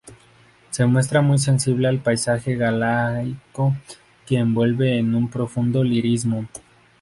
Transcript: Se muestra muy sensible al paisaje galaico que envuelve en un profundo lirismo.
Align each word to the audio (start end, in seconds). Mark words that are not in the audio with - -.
Se 0.71 0.83
muestra 0.87 1.21
muy 1.21 1.37
sensible 1.37 1.87
al 1.87 1.99
paisaje 2.01 2.55
galaico 2.55 3.75
que 4.25 4.37
envuelve 4.39 4.97
en 4.97 5.13
un 5.13 5.29
profundo 5.29 5.83
lirismo. 5.83 6.47